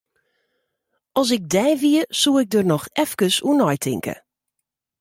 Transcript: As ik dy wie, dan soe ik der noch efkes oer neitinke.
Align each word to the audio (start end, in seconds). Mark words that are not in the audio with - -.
As 1.19 1.29
ik 1.37 1.43
dy 1.53 1.67
wie, 1.81 2.01
dan 2.03 2.11
soe 2.21 2.35
ik 2.43 2.49
der 2.53 2.65
noch 2.71 2.85
efkes 3.03 3.35
oer 3.47 3.57
neitinke. 3.57 4.15